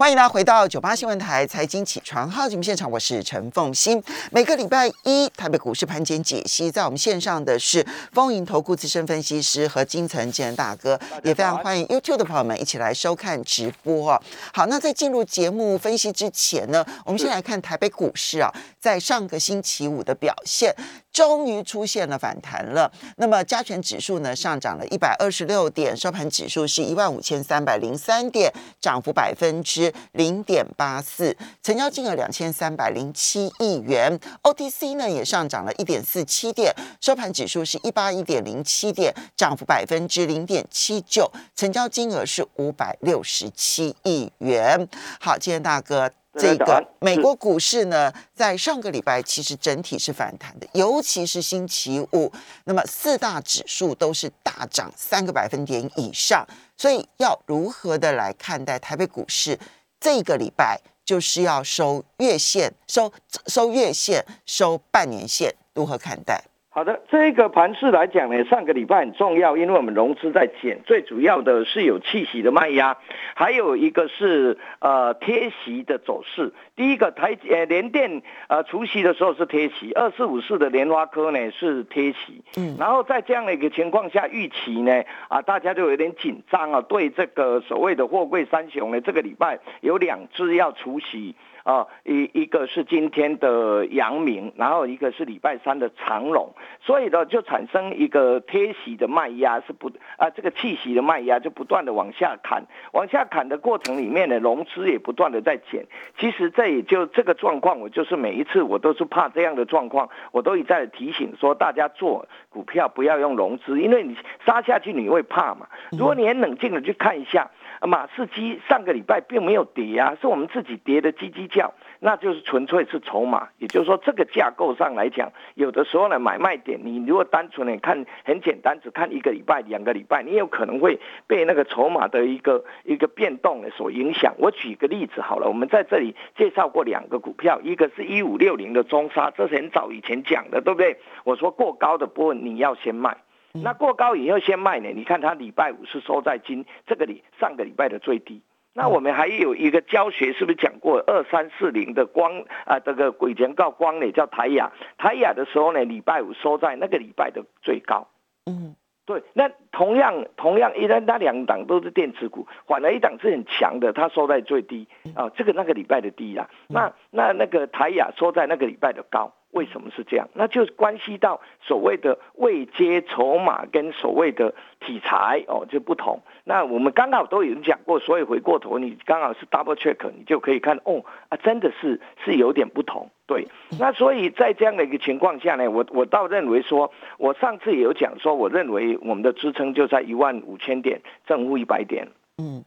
[0.00, 4.02] 欢迎大家回到九八新闻台财经起床号节目现场，我是陈凤欣。
[4.30, 14.22] 每个礼拜一台北股市盘前解析，在我们线上的是丰盈投顾资深分析师和金城建大哥，也非常欢迎 YouTube 的朋友们一起来收看直播哦。
[14.54, 20.74] 好，那在进入节目分析之前呢，我们先来看台北股市啊，在上个星期五的表现。
[21.12, 22.90] 终于出现了反弹了。
[23.16, 34.18] 那么加权指数呢上涨了一百二十六点，收盘指数是一万五千三百零三点，涨幅百分之零点八四，成交金额两千三百零七亿元。
[34.42, 44.88] OTC 呢也上涨了一点四七点，收盘指数是一八一点零七点，涨幅百分之零点七九，成交金额是五百六十七亿元。
[45.20, 46.10] 好，今天大哥。
[46.38, 52.32] 这个美国股市呢，在上个礼拜其实整体是反弹的，尤其是星期五，
[52.64, 56.46] 那么四大指数都是大涨三个百分点以上。
[56.76, 59.58] 所以要如何的来看待台北股市？
[59.98, 63.12] 这个礼拜就是要收月线、收
[63.46, 66.42] 收月线、收半年线，如何看待？
[66.72, 72.96] 好的，这个盘势来讲呢，上个礼拜很重要，因为我们融资在减，最主要的是有气息的卖压，
[73.34, 76.52] 还有一个是呃贴息的走势。
[76.80, 91.34] 第一个台呃联电呃除夕的时候是贴息，二四五四的莲花科呢是贴息，嗯，然后在这样的一个情况下，预期呢啊大家就有点紧张啊，对这个所谓的货柜三雄呢，这个礼拜有两只要除夕。
[91.62, 105.84] 啊，一一个是今天的阳明，然后一个是礼拜三的长龙，所以呢就产生一个贴息的卖压是不啊，这个气息的卖压就不断的往下砍，往下砍的过程里面呢，融资也不断的在减。
[106.18, 115.66] 其实这也就这个状况，我就是每一次我都是怕这样的状况，我都一再提醒说大家做股票不要用融资，因为你杀下去你会怕嘛。
[115.92, 117.50] 如果你很冷静的去看一下。
[117.82, 123.48] 马士基上个礼拜并没有跌啊，是我们自己跌的叽叽叫，那就是纯粹是筹码。
[123.58, 134.34] 也就是说，这个架构上来讲，有的时候呢，买卖点你如果单纯的看很简单，只看一个礼拜、两个礼拜，你有可能会被那个筹码的一个一个变动所影响。
[134.36, 140.98] 我举个例子好了，我们在这里介绍过两个股票，一个是一五六零的中沙，这是很早以前讲的，对不对？
[141.24, 143.16] 我说过高的波你要先卖。
[143.52, 144.90] 那过高以后先卖呢？
[144.94, 148.42] 你看它礼拜五是收在今这个礼上个礼拜的最低。
[148.72, 152.78] 那我们还有一个教学，是不是讲过二三四零的光啊？
[152.78, 158.06] 这个鬼前告光呢叫台雅，台雅的时候呢，礼拜五收在那个礼拜的最高。
[158.46, 159.24] 嗯，对。
[159.32, 164.86] 那同样同样，一旦那两档都是电子股，反而一档是很强的，它收在最低
[165.16, 166.48] 啊，这个那个礼拜的低啦。
[166.68, 169.32] 那那那个台雅收在那个礼拜的高。
[169.52, 170.28] 为什么是这样？
[170.34, 176.20] 那就关系到所谓的未接筹码跟所谓的题材哦，就不同。
[176.44, 183.10] 那我们刚好都有讲过，所以回过头你刚好是 double check，你就可以看哦啊，真的是是有点不同。
[183.26, 192.08] 对，那所以在这样的一个情况下呢，我我倒认为说，我上次也有讲说，我认为我们的支撑就在一万五千点正负一百点。
[192.38, 192.64] 嗯，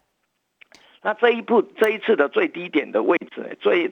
[1.01, 3.91] 那这一步这一次的最低点的位置最。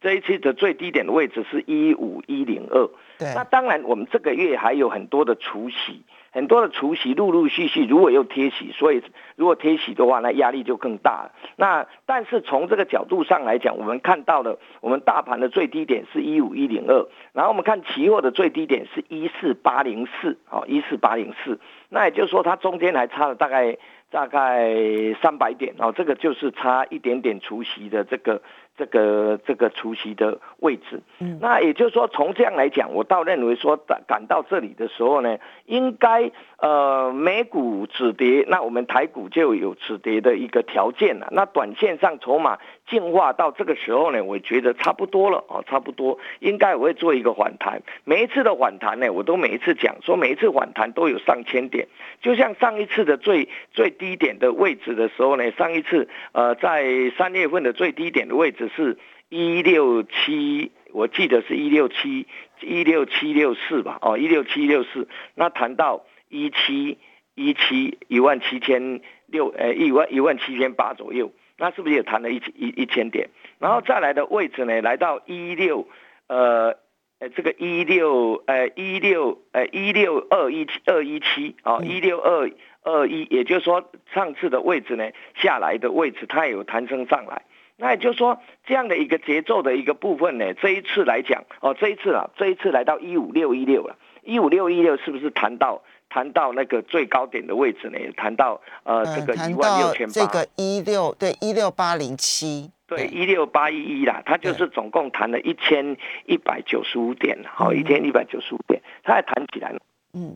[0.00, 2.88] 这一次的最低点的位置是一五一零二，
[3.34, 9.02] 那当然我们这个月还有很多的除息，很多的除息陆陆续续，如果又贴息，所以
[9.34, 11.32] 如果贴息的话，那压力就更大了。
[11.56, 21.58] 那但是从这个角度上来讲，我们看到了我们大盘的最低点是一五一零二，然后我们看期货的最低点是一四八零四，哦，一四八零四，
[21.88, 23.76] 那也就是说它中间还差了大概
[24.10, 24.74] 大概
[25.22, 28.42] 三百点，哦，这个就是差一点点除息的这个。
[28.78, 41.26] 这个这个除夕的位置，嗯，那也就是说，从这样来讲，我倒认为说，赶赶到这里的时候呢，应该呃美股止跌，那我们台股就有止跌的一个条件了。
[41.32, 47.82] 那短线上筹码进化到这个时候呢，我觉得差不多了啊，差不多应该我会做一个反弹。
[48.04, 51.88] 每一次的反弹呢，我都每一次讲说，每一次反弹都有上千点，
[52.22, 58.70] 就像上一次的最 最低点的位置的时候呢，上一次呃在三月份的最低点的位置。
[58.76, 58.98] 是
[59.30, 62.26] 一六七，我记得是一六七
[62.60, 66.98] 一六七六四吧，哦，一六七六四，那谈到一七
[67.34, 73.28] 一七一万七千六，呃，一万一万七千八左右，那是不是也弹了一一一千点？
[73.58, 75.88] 然后再来的位置呢，来到一六，
[76.28, 76.76] 呃，
[77.18, 82.48] 呃，这个一六，呃，一六，呃，一六二一七二一七，哦，一六二
[82.84, 87.42] 二一，也就是说上次的位置呢，下来的位置它也有弹升上来。
[87.80, 97.98] 那也就是说，这样的一个节奏的一个部分呢，这一次来讲，哦，这一次啊，这一次来到一五六一六了，一五六一六是不是谈到谈到那个最高点的位置呢？
[98.16, 109.78] 谈到呃这个一万六千八，这个一六对一六八零七，对，一六八一一啦，它就是总共谈了一千一百九十五点，好，一千一百九十五点，它还弹起来了。
[110.14, 110.34] 嗯，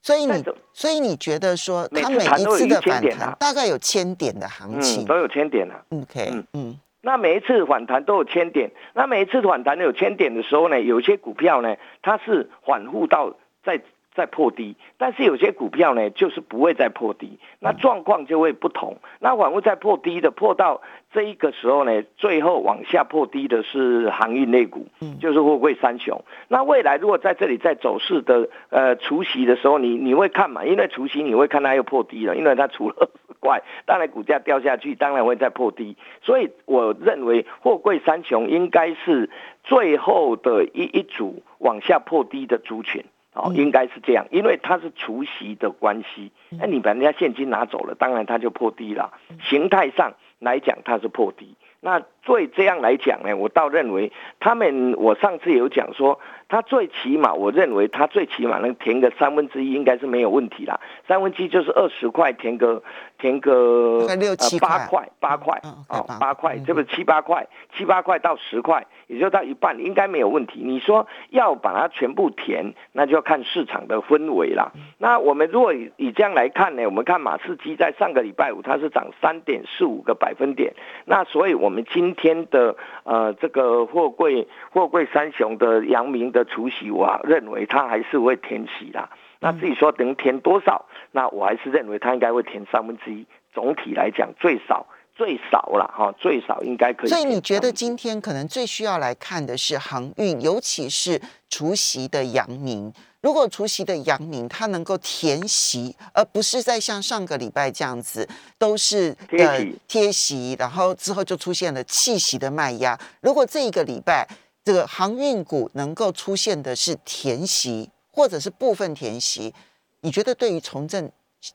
[0.00, 5.80] 所以你所以你觉得说，它每一次的反弹大概有千点的行情，都有千点啊。
[5.90, 6.80] OK，嗯嗯。
[7.04, 13.80] 那每一次反弹都有千点，那每一次反弹有千点的时候呢，有些股票呢，它是反复到在
[14.14, 18.98] 在破低，但是有些股票呢，就是不会再破低，那状况就会不同。
[19.20, 20.82] 那反复在破低的，破到
[21.12, 24.86] 这一个时候呢，最后往下破低的是航运类股，
[25.20, 26.22] 就是货柜三雄。
[26.48, 30.64] 那未来如果在这里在走势的呃除夕的时候，你你会看嘛？
[30.64, 33.10] 因为除夕你会看它又破低了，因为它除了。
[33.40, 39.30] 怪，当然股价掉下去，当然会再破低，所以我认为货柜三雄应该是
[39.64, 49.12] 最后的一一组往下破低的族群，哦，应该是这样，因为它是除息的关系，那你把人家现金拿走了，当然它就破低了，
[49.42, 51.56] 形态上来讲它是破低。
[51.80, 60.80] 那最这样来讲呢，我倒认为他们，我上次有讲说，他最起码，我认为他最起码能填个三分之一，应该是没有问题啦。
[61.08, 62.82] 三分之一就是二十块，填个
[63.18, 67.46] 填个六七八块，八块哦，八块，这不是七八块，
[67.76, 70.60] 七八块到十块，也就到一半，应该没有问题。
[70.62, 74.70] 你说要把它全部填，那就要看市场的氛围啦。
[74.98, 80.74] 那我们如果以这样来看呢，我们看马士基在上个礼拜五它是涨三点四五个百分点，
[81.04, 89.10] 那所以我们今天的呃这个货柜货柜三雄的阳明的除夕，我认为他还是会填息啦。
[89.40, 93.26] 那至于说能填多少，那我还是认为他应该会填三分之一。
[93.52, 94.86] 总体来讲，最少
[95.22, 97.08] 最少了哈，最少应该可以。
[97.08, 102.92] 所以你觉得今天可能最需要来看的是航运，尤其是除夕的阳明。
[103.20, 108.28] 如果除夕的阳明它能够填息，而不是在像上个礼拜这样子
[108.58, 112.98] 都是贴贴席，然后之后就出现了气息的卖压。
[113.20, 114.26] 如果这一个礼拜
[114.64, 119.54] 这个航运股能够出现的是填席，或者是部分填席，
[120.00, 121.12] 你觉得对于重振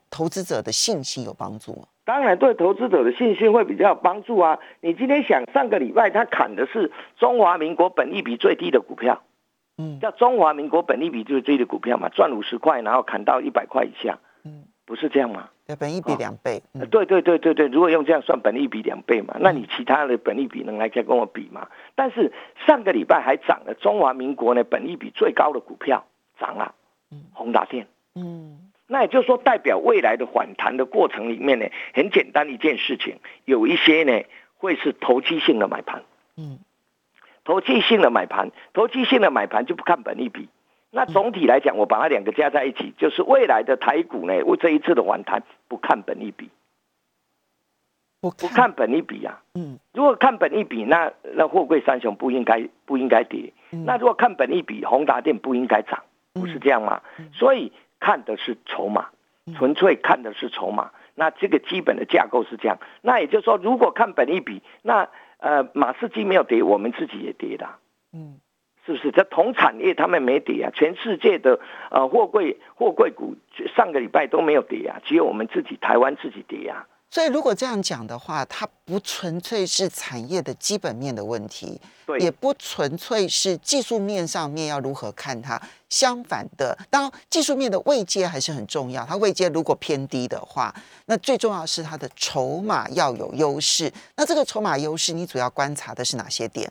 [0.08, 1.82] 投资者的信心有帮助吗？
[2.08, 4.58] 当然，对投资者的信心会比较有帮助啊！
[4.80, 9.20] 你今天想上个礼拜他砍的是中华民国本益比最低的股票。
[9.76, 15.50] 嗯，叫中华民国本利比就是这的股票嘛，赚五十块，然后砍到一百块以下，嗯，不是这样吗？
[15.66, 16.62] 对，本利比两倍。
[16.90, 21.68] 对对对对对，如果用这样算，本利比两倍嘛，那你其他的本利比能来再跟我比吗？
[21.94, 22.32] 但是
[22.66, 26.06] 上个礼拜还涨了，中华民国呢本利比最高的股票
[26.40, 26.74] 涨了，
[27.12, 34.24] 嗯，宏达电，嗯，那也就是说代表未来的反弹的过程里面呢，很简单一件事情，有一些呢
[34.56, 36.02] 会是投机性的买盘，
[36.36, 36.58] 嗯。
[37.44, 40.50] 投机性的买盘，投机性的买盘就不看本利比。
[40.90, 46.50] 那总体来讲，我把它两个加在一起，就是未来的台股呢，为这一次的反弹不看本利比，
[48.20, 49.40] 不不看本利比啊。
[49.54, 53.54] 嗯，如果看本利比，那那货柜三雄不应该不应该跌。
[53.70, 56.02] 那如果看本利比，宏达电不应该涨，
[56.34, 57.00] 不是这样吗？
[57.32, 59.08] 所以看的是筹码，
[59.56, 60.90] 纯粹看的是筹码。
[61.14, 62.78] 那这个基本的架构是这样。
[63.02, 65.08] 那也就是说，如果看本一比，那
[65.38, 67.68] 呃，马士基没有跌，我们自己也跌的，
[68.12, 68.40] 嗯，
[68.86, 69.10] 是不是？
[69.10, 71.60] 这同产业他们没跌啊，全世界的
[71.90, 73.36] 呃货柜货柜股
[73.76, 76.86] 上个礼拜都没有跌啊，只有我们自己台湾自己跌啊。
[77.10, 85.58] 所以如果这样讲的话，它不纯粹是产业的基本面的问题，对，也不纯粹是技术面上面要如何看它。
[85.88, 89.06] 相反的，当技术面的位阶还是很重要。
[89.06, 90.74] 它位阶如果偏低的话，
[91.06, 93.90] 那最重要是它的筹码要有优势。
[94.14, 96.70] 那这个筹码优势，你主要观察的是哪些点？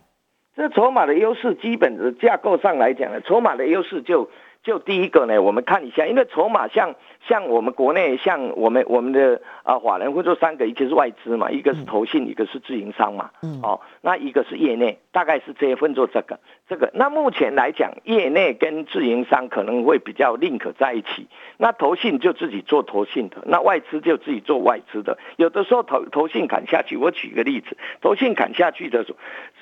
[0.55, 4.29] 这筹码的优势，基本的架构上来讲呢，筹码的优势就
[4.63, 6.95] 就第一个呢，我们看一下，因为筹码像。
[7.27, 13.31] 像我们国内，像我们我们的啊，法人会做三个，一个是外资嘛，一个是投信，一个是自营商嘛，
[13.61, 16.89] 哦，那一个是业内，大概是这些分做这个这个。
[16.93, 25.17] 那目前来讲，业内跟自营商可能会比较 link 在一起，那投信就自己做投信的，那外资就自己做外资的。
[25.35, 29.13] 有的时候投投信砍下去，我举个例子，投信砍下去的时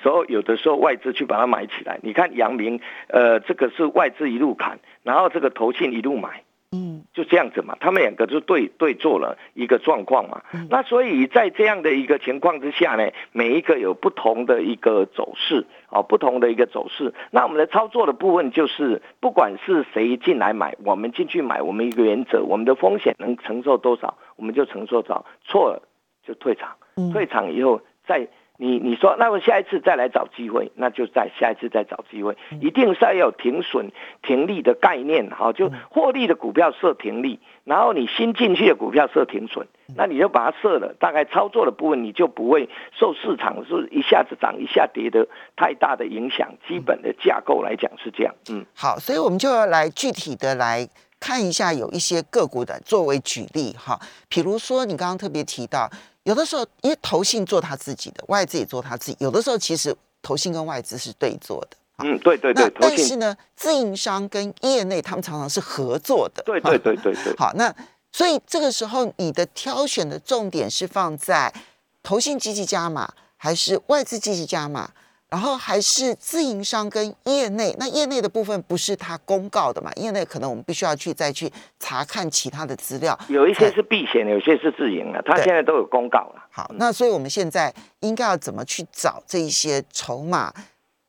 [0.04, 1.98] 候，有的时候外资去把它买起来。
[2.02, 6.42] 你看阳明，呃，这个是外资一路砍，然后这个投信一路买。
[6.72, 10.42] 嗯，就这样子嘛，他们两个就对对做了一个状况嘛。
[10.68, 17.14] 那所以在这样的一个情况之下呢，每一个有不同的一个走势啊，不同的一个走势。
[17.30, 25.82] 那我们的操作的部分就是，不管是谁进来买，我们进去买，我们一个原则，我们的风险能承受多少，我们就承受多少，错了
[26.26, 26.76] 就退场，
[27.12, 28.26] 退场以后再
[28.58, 46.54] 你你说，那么下一次再来找机会，那就在下一次再找机会，一定是要有停损停利的概念，哈，就获利的股票设停利，然后你新进去的股票设停损，那你就把它设了，大概操作的部分你就不会受市场是一下子涨一下跌的太大的影响。
[46.66, 50.88] 基本的架构来讲是这样，嗯，好，所以我们就要来具体的来
[51.20, 55.90] 看一下有一些个股的作为举例，哈，比如说你刚刚特别提到。
[56.26, 59.16] 有的时候，因为投信做他自己的，外资也做他自己。
[59.20, 61.76] 有的时候，其实投信跟外资是对做的。
[61.98, 62.68] 嗯，对对对。
[62.80, 66.42] 但是呢，自营商跟业内他们常常是合作的。
[66.44, 67.36] 对对对对对。
[67.38, 67.72] 好，那
[68.10, 71.54] 所以这个时候你的挑选的重点是放在
[72.02, 74.90] 投信积极加码，还是外资积极加码？
[75.36, 79.92] 然后还是自营商跟业内，那业内的部分不是他公告的嘛？
[79.96, 86.42] 业内可能我们必须要去再去查看其他的资料，有一些是避险，有些是自营的，他现在都有公告了。
[86.50, 90.54] 好，那所以我们现在应该要怎么去找这一些筹码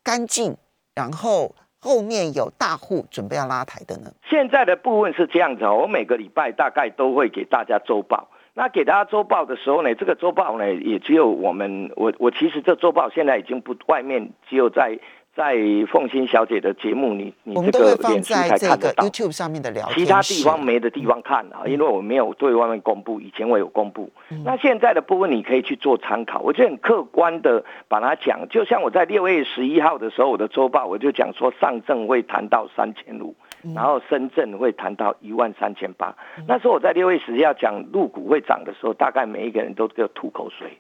[0.03, 0.57] 干净，
[0.93, 4.12] 然后后面有大户准备要拉抬的呢？
[4.29, 8.27] 现在的部分是这样子，我每个礼拜大概都会给大家周报。
[8.57, 14.97] 那给大家周报的时候呢，这个周报呢也只有我们，我我其实这周报现在已经不外面只有在
[15.35, 15.55] 在
[15.91, 24.09] 凤欣小姐的节目，你你这个脸书才看得到，YouTube 上面的聊其他地方没的地方看啊，因为我没有对外面公布，以前我有公布。
[24.43, 33.35] 那现在的部分你可以去做参考，我就很客观的把它讲，就像我在六月十一号的时候，我的周报我就讲说上证会谈到三千五。
[33.75, 36.15] 然后深圳会谈到一万三千八，
[36.47, 40.77] 那时候我在六月十要讲入股会涨的时候，大概每一个人都给我吐口水。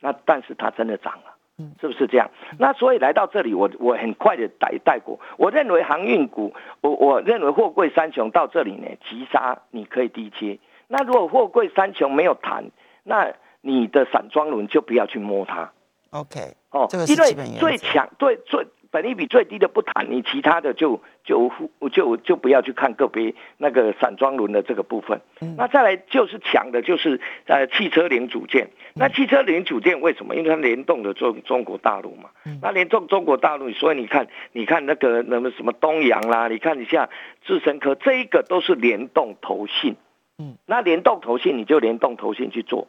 [0.00, 1.34] 那但是它真的涨了，
[1.80, 2.30] 是不是这样？
[2.58, 5.18] 那所以来到这里，我我很快的带带过。
[5.36, 10.58] 我认为航运股，我我认为货柜三雄到这里呢，急杀你可以低接。
[10.86, 12.64] 那如果货柜三雄没有谈，
[13.02, 15.72] 那你的散装轮就不要去摸它。
[16.10, 18.66] OK，哦，因为最强最最。
[18.98, 21.52] 本利比最低的不谈，你其他的就就
[21.92, 25.20] 就就不要去看个别那个散装轮的这个部分。
[25.56, 28.70] 那再来就是强的，就是呃汽车零组件。
[28.94, 30.34] 那汽车零组件为什么？
[30.34, 32.30] 因为它联动的中中国大陆嘛。
[32.60, 37.08] 那联动中国大陆，所以你看，你看那个那么什么东阳啦，你看一下
[37.44, 39.94] 智深科，这一个都是联动投信。
[40.38, 42.88] 嗯，那联动投信，你就联动投信去做。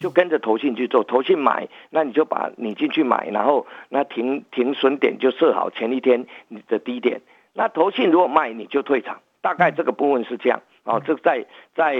[0.00, 7.20] 就跟着投信去做，投信买，那你就把你进去买，然后那停停损点就设好前一天你的低点。
[7.52, 9.20] 那投信如果卖，你就退场。
[9.42, 11.00] 大概这个部分是这样哦。
[11.04, 11.94] 这在在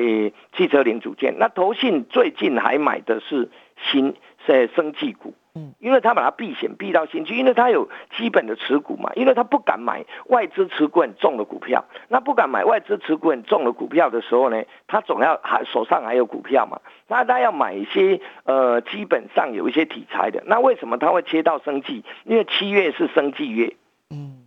[0.57, 3.50] 汽车零组件，那投信最近还买的是
[3.90, 4.14] 新
[4.47, 5.35] 是生技股。
[5.54, 22.04] 嗯，因为他把它避险避到新区，因为他有基本的持股嘛，因为他不敢买外资持股很重的股票，那不敢买外资持股很重的股票的时候呢，他总要还手上还有股票嘛，那他要买一些呃基本上有一些题材的，那为什么他会切到生计？
[22.25, 23.75] 因为七月是生计月。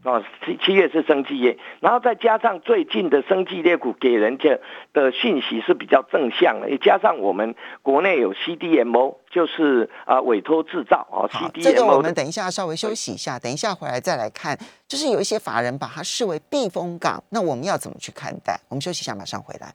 [0.04, 4.60] 嗯，哦，七七月是生技业，然后再加上最近的生技类股给人家
[4.94, 11.64] 的信息是比较正向的，也加上我们国内有 CDMO，就是啊委托制造哦，CDMO。
[11.64, 14.58] 这个我们等一下稍微休息一下，等一下回来再来看，
[14.88, 18.60] 就是有一些法人把它视为避风港，那我们要怎么去看待？
[18.70, 19.74] 我们休息一下，马上回来。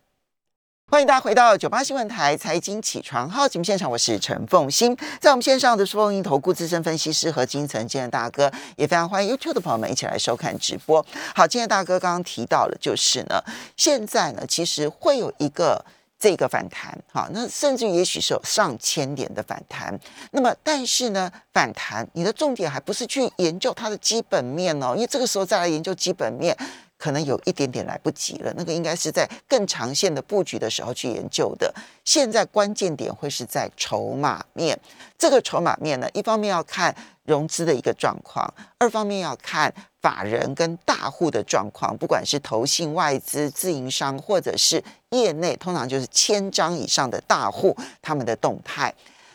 [0.90, 11.04] 欢迎大家回到九八新闻台财经起床号节目现场，我是陈凤欣，在我们线上的是凤英投顾资深分析师和金城今天大哥，也非常欢迎 YouTube 的朋友们一起来收看直播。
[11.34, 13.38] 好，今天大哥刚刚提到了，就是呢，
[13.76, 15.84] 现在呢，其实会有一个
[16.18, 19.94] 这个反弹，好，那甚至也许是有上千点的反弹。
[20.30, 26.56] 那么，但是呢，反弹你的重点还不是去研究它的基本面哦，因为这个时候再来研究基本面。
[26.98, 31.72] 可能有一点点来不及了，那个应该是在更长线的布局的时候去研究的。
[32.04, 34.78] 现在关键点会是在筹码面，
[35.16, 48.92] 这个筹码面呢，一方面要看融资的一个状况，二方面要看法人跟大户的状况，不管是投信、外资、自营商，或者是业内，通常就是千张以上的大户他们的动态。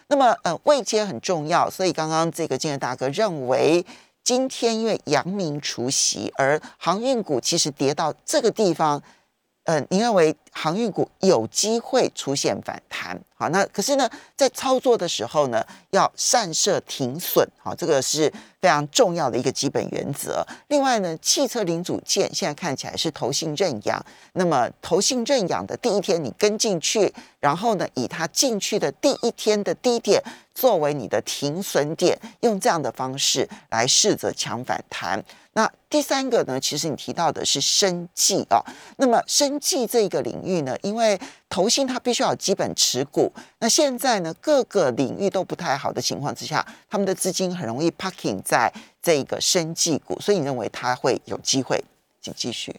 [0.07, 3.85] 那么，呃，位阶很重要，所以刚刚这个金日大哥认为。
[4.23, 9.03] 今天因为阳明除夕，而航运股其实跌到这个地方，
[9.65, 13.17] 呃，你认为航运股有机会出现反弹？
[13.35, 20.45] 好，那可是呢，在操作的时候呢，要善设停损，好，这个是非常重要的一个基本原则。
[20.67, 30.21] 另外呢，汽车零组件现在看起来是投信认养，那么投信认养的第一天你跟进去，然后呢，以它进去的第一天的低点
[30.53, 35.23] 作为你的停损点，用这样的方式来试着抢反弹。
[35.55, 38.59] 那第三个呢，其实你提到的是生计啊，
[38.97, 40.75] 那么生计这个领域呢？
[40.81, 51.83] 因为投信它必须要有基本持股，那现在呢各个领域都不太好的情况之下，他们的资金很容易 parking 在这个生计股，所以你认为它会有机会？
[52.19, 52.75] 请继续。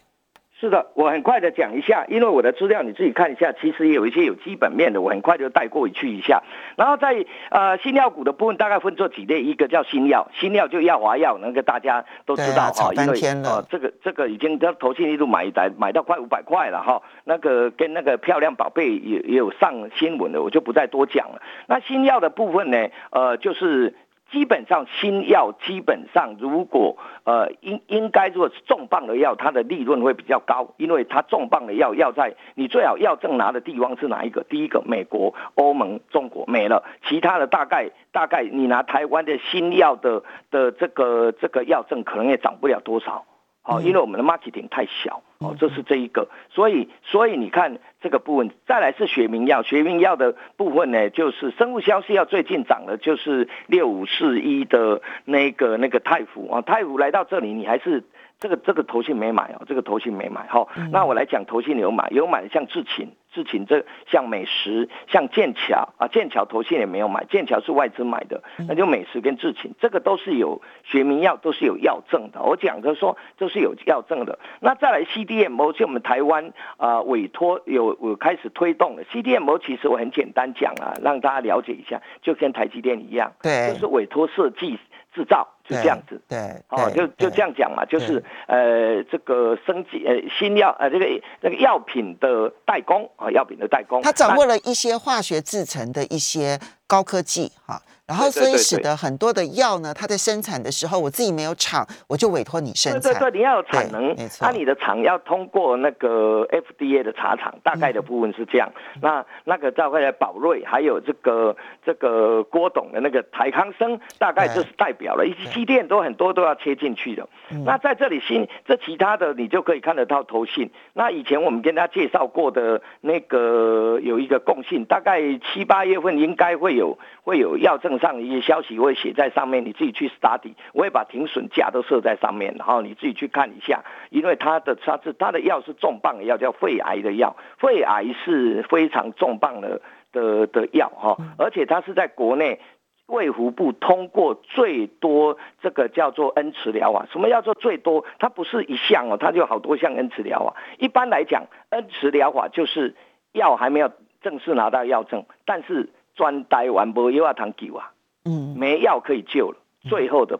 [0.60, 6.42] 是的，我很快的讲一下，因为我的资料你自己看一下，其实也有一些有基本面的，我很快就带过去一下。
[6.76, 21.42] 然后在呃新药股的部分，大概分作几类，一个叫新药，新药就药华药，那个大家都知道哈，因为呃这个这个已经在投信一路买来买到快五百块了哈，那个跟那个漂亮宝贝也也有上新闻的，我就不再多讲了。
[21.66, 23.94] 那新药的部分呢，呃就是。
[24.34, 34.42] 基本上新药基本上如果呃应应该如果是重磅的药，它的利润会比较高，因为它重磅的药要在你最好药证拿的地方是哪一个？
[34.42, 43.24] 第一个美国、欧盟、中国没了，其他的大概大概你拿台湾的新药的的这个这个药证可能也涨不了多少。
[43.64, 58.04] 好，因为我们的 marketing 太小，哦，这是这一个，所以所以你看这个部分，再来是学名药，学名药的部分呢，就是生物消息药最近涨的，就是六五四一的那个那个泰福啊，泰福来到这里，你还是。
[58.40, 60.46] 这个这个头信没买哦，这个头信没买。
[60.48, 60.66] 哈。
[60.90, 72.40] 那我来讲头信有买，有买像智勤，智勤这像美食，像剑桥啊，剑桥头信也没有买，剑桥是外资买的，那就美食跟智勤，这个都是有学名药，都是有药证的。
[72.40, 74.38] 我讲的说都是有药证的。
[74.60, 84.78] 那再来 CDMO，就我们台湾啊委托有有开始推动了 CDMO，其实我很简单讲啊，让大家了解一下，就跟台积电一样，对，就是委托设计。
[85.14, 91.06] 制造就这样子，对，哦，就就这样讲嘛，就是呃，这个升级呃新药呃这个
[91.40, 97.80] 那个药品的代工啊，药品的代工，他掌握了一些化学制成的一些高科技哈。
[98.06, 103.00] 然后，所以使得很多的药呢，它在生产的时候，我自己没有厂，我就委托你生产。
[103.00, 108.70] 对对对，你要有产能，那你的厂要通过那个 FDA 的茶厂，大概的部分是这样。
[109.00, 117.26] 那那个大概宝瑞，还有这个这个郭董的那个台康生，大概就是代表了，一些机电都很多都要切进去的。
[117.64, 120.70] 那在这里新这其他的，你就可以看得到投信。
[120.92, 127.94] 那以前我们跟大家介绍过的那个有一个共性，大概七八月份应该会有会有药证。
[127.94, 139.80] 上一些消息我会写在上面，你自己去 study，我会把停损价都设在上面，然后你自己去看一下，因为它的它是它的药是重磅的药，叫肺癌的药，肺癌是非常重磅的
[140.12, 142.58] 的的药哈，而且它是在国内
[143.06, 148.04] 卫福部通过最多这个叫做恩慈疗啊，什么叫做最多？
[148.18, 150.50] 它不是一项哦，它就好多项恩慈疗啊。
[150.78, 152.96] 一般来讲，恩慈疗法就是
[153.32, 155.90] 药还没有正式拿到药证，但是。
[156.14, 157.92] 专呆完波又要谈救啊，
[158.24, 160.38] 嗯，没药可以救了，最后的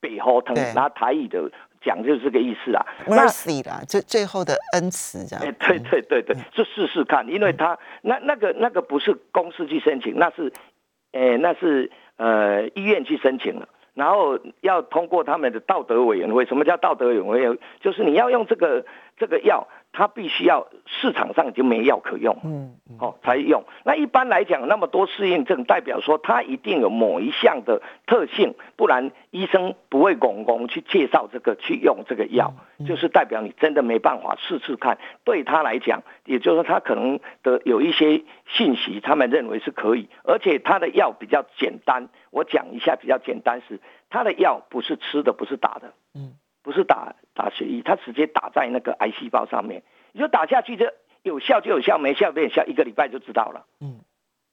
[0.00, 1.50] 北后疼，拿台语的
[1.80, 10.52] 讲就是这个意思啊，mercy 啦，最最后的恩慈这样，哎，对对对对，就试试看，因为他那那个那个不是公司去申请，那是，
[11.12, 17.58] 哎，那是呃医院去申请了，然后要通过他们的道德委员会，什么叫道德委员会？
[17.80, 18.84] 就是你要用这个
[19.16, 19.66] 这个药。
[19.96, 23.64] 它必须要市场上已经没药可用，嗯，好才用。
[23.82, 32.52] 那一般来讲，那么多适应症，代表说它一定有某一项的特性，不然医生不会拱拱去介绍这个去用这个药，
[32.86, 34.98] 就是代表你真的没办法试试看。
[35.24, 42.10] 对他来讲，也就是说他可能的有一些信息，他们认为是可以，而且他的药比较简单。
[42.30, 43.80] 我讲一下比较简单是，
[44.10, 46.34] 他的药不是吃的，不是打的，嗯。
[46.66, 53.66] 不是打打血液，它直接打在那个癌细胞上面，你就打下去，这有效就有效，没效没效，一个礼拜就知道了。
[53.80, 54.00] 嗯，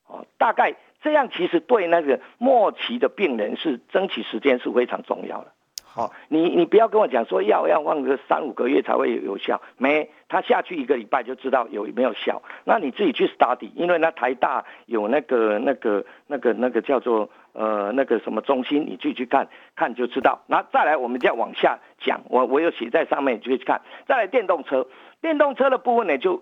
[0.05, 5.53] 哦，大概这样，其实对那个末期的病人是争取时间是非常重要的。
[5.95, 12.41] 好，你你不要跟我讲说药要放个三五个月才会有效，没，他下去一个礼拜就知道有没有效。
[12.63, 20.41] 那你自己去 study，因为那台大有那个那个那个那个叫做呃那个什么中心，你自己去看看就知道。
[20.47, 23.81] 那再来，我们再往下讲，我我有写在上面，你去看。
[24.07, 24.87] 再来电动车，
[25.21, 26.41] 电动车的部分呢，就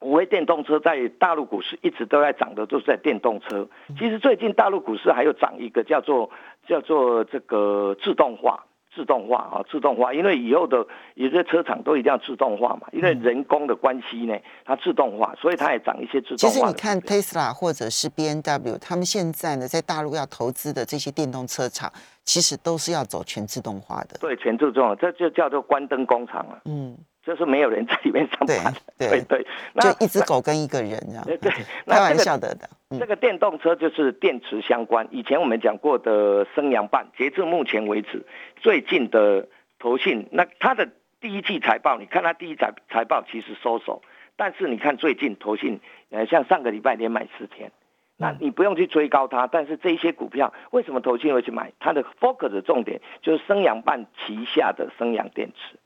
[0.00, 3.68] 五位电动车在大陆股市一直都在涨的，都是在电动车。
[3.96, 6.30] 其实最近大陆股市还有涨一个叫做
[6.66, 8.64] 叫做这个自动化。
[8.98, 10.84] 自动化啊，自动化，因为以后的
[11.14, 16.48] 有些车厂都一定要自动化嘛，因为人工的关系呢，它自动化，所以它也涨一些自动化。
[16.48, 21.92] 其实你看 Tesla 或者是 B N W，他们现在呢在大陆要投资的这些电动车厂，
[22.24, 24.18] 其实都是要走全自动化的。
[24.20, 26.60] 对，全自动，这就叫做关灯工厂了。
[26.64, 26.98] 嗯。
[27.28, 29.46] 就是没有人在里面上班，对对，
[29.78, 31.52] 就一只狗跟一个人这样，对，
[31.86, 32.66] 开玩笑的的。
[32.98, 35.06] 这个电动车就是电池相关。
[35.10, 38.24] 以前我们讲过的升阳半，截至目前为止，
[38.56, 39.46] 最近的
[39.78, 40.88] 投信，那它的
[41.20, 44.00] 第一季财报，你看它第一财财报其实收手，
[44.36, 47.70] 但是你看最近投信，呃，像上个礼拜连买四天，
[48.16, 51.72] 那你不用去追高它，但是这些股票为什么投信会去买？
[51.78, 55.78] 它的 focus 的重点就是升阳半旗下的升阳电池。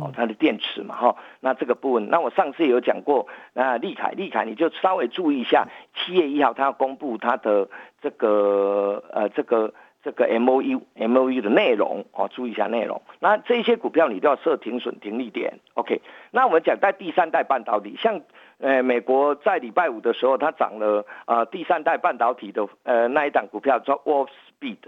[0.00, 7.68] 哦，它的电池嘛，哈，那这个部分，那我上次有讲过，那利凯，利凯你就稍微注意一下，七月一号它要公布它的
[8.00, 13.02] 这个呃这个这个 M O U M O U 的内容哦，注意一下内容。
[13.18, 16.00] 那这些股票你都要设停损停利点，OK？
[16.30, 18.20] 那我们讲在第三代半导体，像
[18.58, 24.78] 呃美国在礼拜五的时候它涨了呃第三代半导体的呃那一档股票叫 Wolf Speed，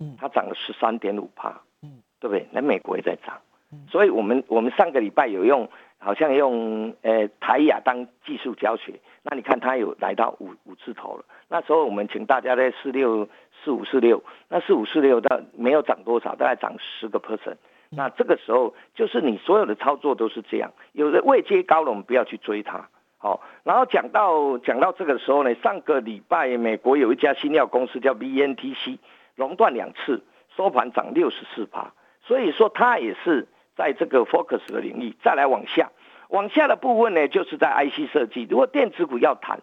[0.00, 2.48] 嗯，它涨了十三点五帕，嗯，对不对？
[2.50, 3.40] 那美国也在涨。
[3.88, 11.24] 所以我们我们上个礼拜有用，好像用呃台雅当技术教学，那你看它有来到五五字头了。
[11.48, 13.28] 那时候我们请大家在四六
[13.62, 17.56] 四五四六，那四五四六到没有涨多少，大概涨十个 percent。
[17.90, 22.88] 那这个时候就是你所有的操作都是这样，有的位阶高了，我们不要去追它。
[23.18, 28.98] 好，然后讲到讲到这个时候呢，上个礼拜美国有一家新药公司叫 BNTC，
[29.36, 30.22] 熔断两次，
[30.56, 33.46] 收盘涨六十四趴，所以说它也是。
[33.76, 35.90] 在这个 focus 的领域，再来往下，
[36.28, 38.46] 往下的部分呢，就是在 IC 设计。
[38.48, 39.60] 如果电子股要谈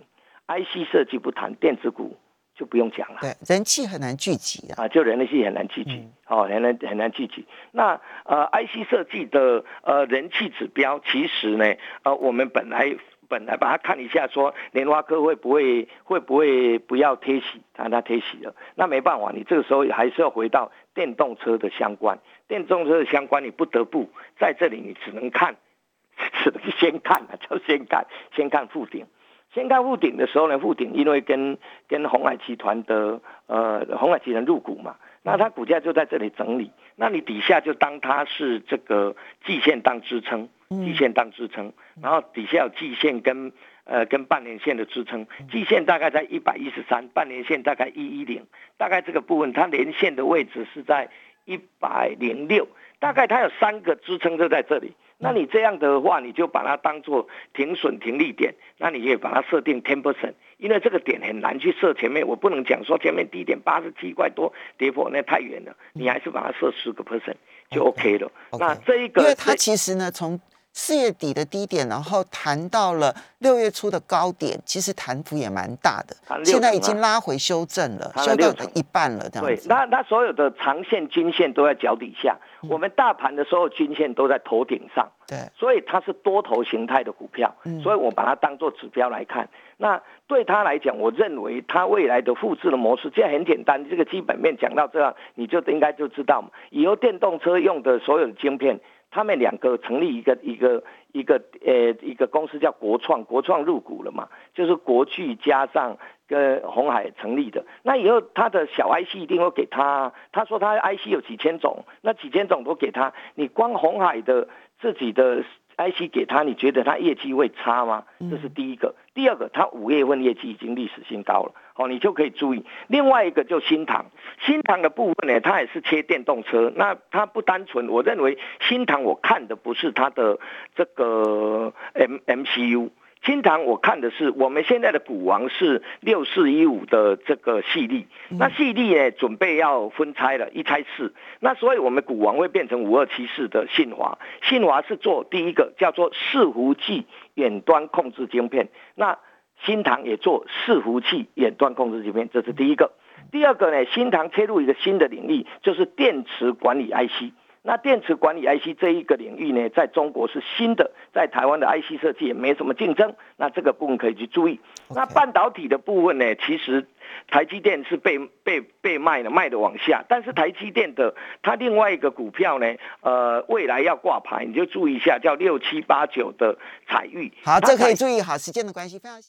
[0.47, 2.17] ，IC 设计不谈，电子股
[2.55, 3.19] 就不用讲了。
[3.21, 7.45] 对，人气很难聚集啊，就人气很难聚集，哦，很难很难聚集。
[7.71, 12.95] 那呃，IC 设计的呃人气指标，其实呢，呃，我们本来
[13.29, 22.19] 本来把它看一下，说联发科会不会会不会不要贴息，但它贴息了，那没办法，你这个时候还是要回到电动车的相关。
[22.47, 25.55] 电动车的相关，你不得不在这里，你只能看，
[26.43, 29.05] 只能先看啊，就先看，先看富顶，
[29.53, 43.53] 先看富顶的时候呢，富顶因为跟跟红海集团的呃红海集团入股嘛，那它股价就在这里整理，那你底下就当它是这个季线当支撑，季线当支撑，然后底下有季线跟
[43.91, 48.45] 呃跟半年线的支撑，季线大概在一百一十三，半年线大概一一零，
[48.77, 51.09] 大概这个部分它连线的位置是在。
[51.45, 52.67] 一百零六，
[52.99, 54.93] 大概它有三个支撑就在这里。
[55.17, 61.95] 那你这样的话，你就把它当做停损停利点，那你也把它设定 ten percent，因为这个点很难去设。
[61.95, 65.75] 前面我不能讲说前面低点八十七块多跌破，那太远了。
[65.93, 67.35] 你还是把它设十个 percent
[67.71, 68.31] 就 OK 了。
[68.59, 70.39] 那这一个，因为它其实呢从。
[70.73, 76.15] 四月底的低点，然后谈到了六月初的高点，其实弹幅也蛮大的。
[76.45, 79.67] 现在已经拉回修正了，修到一半了，这样子。
[79.67, 82.37] 对，那那所有的长线均线都在脚底下，
[82.69, 85.11] 我们大盘的所有均线都在头顶上。
[85.27, 87.53] 对，所以它是多头形态的股票，
[87.83, 89.49] 所以我把它当做指标来看。
[89.77, 93.89] 那对他来讲，我认为他未来的复制的模式，这很简单。
[93.89, 98.79] 这个基本面讲到这样，你就应该就知道，以后电动车用的所有的晶片。
[99.11, 105.97] 他们两个成立一个一个一个呃一个公司叫国创，国创入股了嘛，就是国巨加上
[106.27, 107.65] 跟红海成立的。
[107.83, 114.47] 那以后他的小 IC 一定会给他，他说他 IC 有几千种，那几千种都给他，你光红海的
[114.79, 115.43] 自己的。
[115.89, 118.03] IC 给他，你觉得他业绩会差吗？
[118.29, 118.95] 这是第一个。
[119.13, 122.65] 第二个，他五月份业绩已经历史新高了，哦，你就可以注意。
[122.87, 124.05] 另外一个就新塘，
[124.39, 127.89] 新塘的部分呢，它也是切电动车，那它不单纯。
[127.89, 130.39] 我认为新塘我看的不是它的
[130.75, 132.89] 这个 M MCU。
[133.23, 147.05] 新塘我看的是我们现在的股王是六四一五的这个细粒，那细粒呢准备要分拆了，一拆四，那所以我们股王会变成五二七四的信华，信华是做第一个叫做伺服器
[147.35, 149.19] 远端控制晶片，那
[149.63, 152.91] 新塘也做伺服器远端控制晶片，这是第一个，
[153.31, 157.33] 第二个呢，新塘切入一个新的领域，就是电池管理 IC。
[157.63, 164.59] 那电池管理 IC 这一个领域呢，在中国是新的，在台湾的 IC 设计也没什么竞争，那这个部分可以去注意。
[164.89, 166.87] 那半导体的部分呢，其实
[167.27, 172.65] 台积电是被被被卖的，卖的往下，但是台积电的它另外一个股票呢，
[173.01, 177.31] 呃，未来要挂牌，你就注意一下，叫六七八九的彩玉。
[177.43, 179.19] 好，这可以注意好，时间的关系非常。